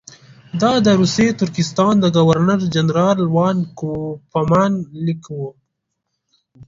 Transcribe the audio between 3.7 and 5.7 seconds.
کوفمان لیک وو.